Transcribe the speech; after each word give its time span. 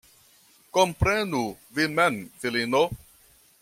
Komprenu 0.77 1.43
vin 1.79 1.97
mem, 2.01 2.21
filino. 2.41 2.85